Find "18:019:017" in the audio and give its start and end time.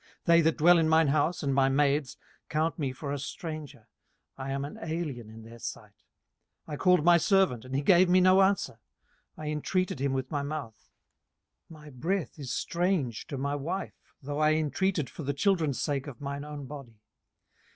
11.69-11.83